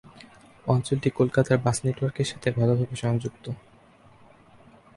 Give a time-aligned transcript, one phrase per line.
[0.67, 3.45] অঞ্চলটি কলকাতার বাস নেটওয়ার্কের সাথে ভালভাবে সংযুক্ত।